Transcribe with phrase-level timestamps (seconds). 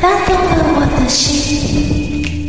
[0.00, 0.40] 打动了
[0.76, 2.48] 我的心。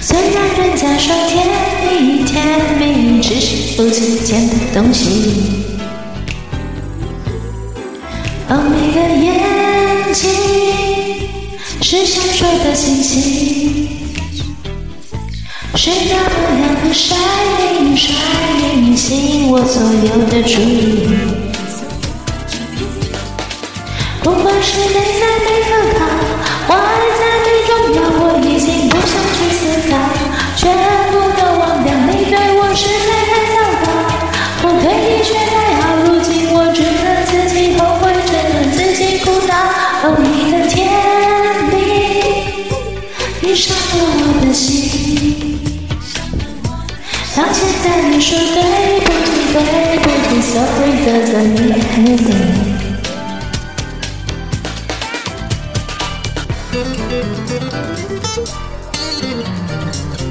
[0.00, 1.46] 虽然人家说甜
[1.92, 2.34] 蜜甜
[2.78, 5.04] 蜜，只是不值间的东西。
[8.48, 10.24] 哦，你的眼睛
[11.82, 13.88] 是闪烁的星星，
[15.74, 17.18] 是那么样的闪
[17.58, 18.14] 灵闪
[18.58, 21.08] 灵，吸引我所有的注意。
[24.22, 25.35] 不管是内在。
[47.86, 48.66] 到现在你说对
[49.04, 49.56] 不起，对
[50.02, 52.74] 不起，Sorry doesn't mean anything。
[59.18, 59.30] 你
[60.16, 60.25] 的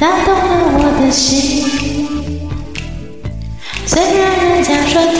[0.00, 0.40] 打动了
[0.78, 1.64] 我的心，
[3.84, 5.18] 虽然人家说甜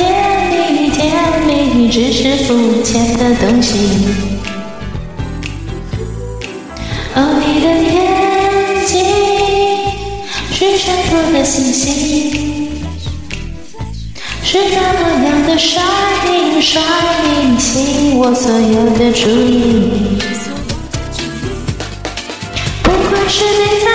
[0.52, 1.02] 蜜甜
[1.44, 1.50] 蜜
[1.90, 3.72] 只是肤浅的东西。
[7.16, 8.94] 哦，你的眼睛
[10.52, 11.82] 是闪烁的星星，
[14.44, 20.18] 是那么样的 shining shining，吸引我所有的注意。
[23.30, 23.88] 是内在美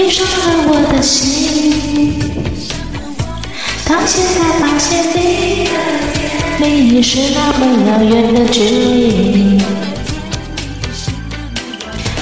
[0.00, 0.30] 你伤了
[0.68, 2.14] 我的心，
[3.84, 5.70] 到现在发现你的
[6.56, 9.60] 甜蜜是那么遥远的距离。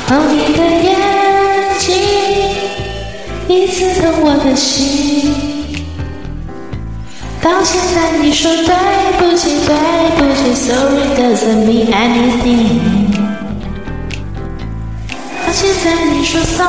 [0.09, 0.88] 哦，你的眼
[1.78, 1.87] 睛，
[3.47, 5.34] 你刺痛我的心。
[7.43, 8.75] 到现在你说对
[9.19, 9.76] 不起，对
[10.16, 13.06] 不起，Sorry doesn't mean anything。
[15.56, 16.67] 到现在你说 Sorry，Sorry，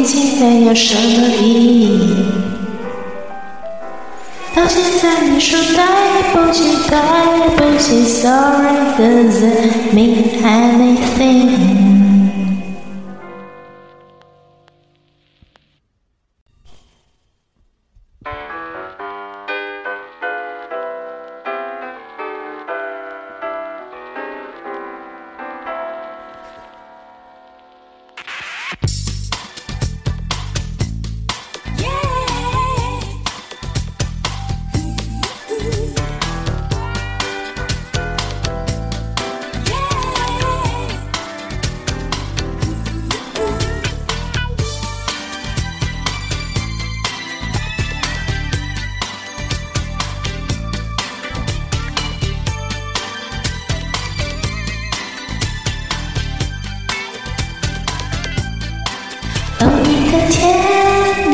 [0.00, 1.42] 已经没有什么意
[1.80, 1.82] 义。
[4.54, 5.82] 到现在你说对
[6.32, 6.96] 不起，对
[7.56, 11.87] 不起，Sorry doesn't mean anything。
[59.61, 60.37] 哦，你的甜
[61.29, 61.33] 蜜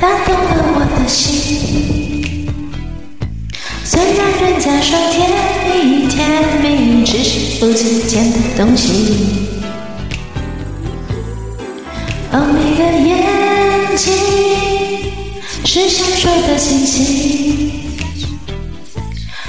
[0.00, 2.48] 打动了我的心。
[3.84, 5.16] 虽然人家说甜
[5.66, 6.16] 蜜甜
[6.62, 6.64] 蜜
[7.04, 8.84] 只是肤浅的东西。
[12.32, 13.08] 哦，你的眼
[13.96, 14.04] 睛
[15.64, 17.70] 是闪烁的星星，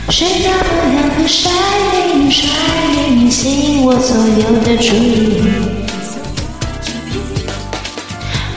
[0.10, 5.77] 是那么样的 shining shining，吸引我所有的注意。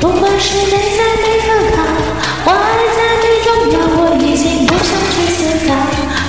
[0.00, 1.78] 不管是内在美和好，
[2.46, 2.52] 外
[2.96, 5.38] 在美重要，我已经不想去思
[5.68, 5.70] 考，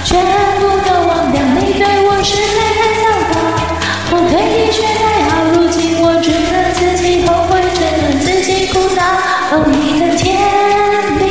[0.03, 0.09] 全
[0.59, 1.39] 部都忘掉。
[1.55, 3.33] 你对我实在太糟糕，
[4.11, 8.99] 我对你却太好，如今我只能自己后悔，只能自己苦恼。
[9.53, 10.35] 哦，你的甜
[11.17, 11.23] 蜜，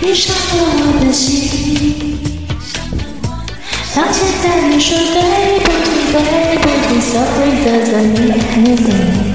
[0.00, 1.22] 你伤了我的心。
[3.94, 6.18] 到现在你说对不起，对
[6.58, 9.31] 不起，Sorry doesn't mean anything。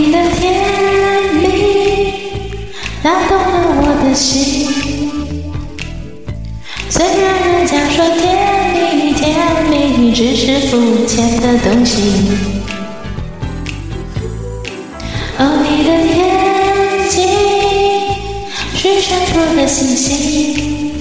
[0.00, 2.62] 你的甜蜜
[3.02, 4.77] 打动了我的心。
[10.18, 12.02] 只是肤浅的东西，
[15.38, 17.14] 哦，你的眼睛
[18.74, 20.92] 是闪烁的星星，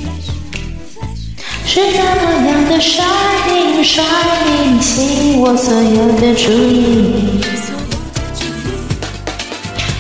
[1.65, 7.41] 是那么样的 shining shining，吸引我所有的注意。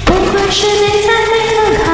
[0.05, 1.86] 不管是美惨美很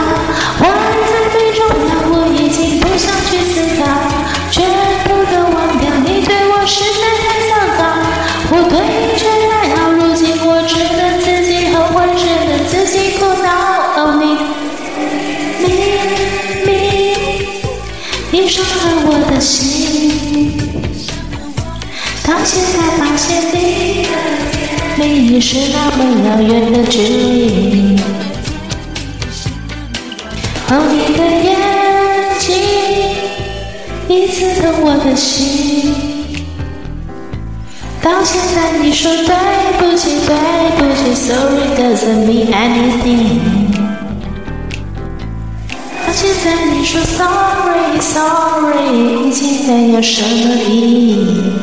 [22.46, 24.10] 现在发现你的
[24.96, 27.98] 甜蜜是那么遥远的距离。
[30.70, 31.48] 哦，你的眼
[32.40, 32.46] 睛
[34.10, 35.94] 已刺痛我的心，
[38.02, 39.30] 到现在你说对
[39.80, 40.32] 不起，对
[40.78, 43.40] 不起，Sorry doesn't mean anything。
[46.06, 48.88] 到现在你说 Sorry，Sorry
[49.28, 51.63] 已经没有什么意义。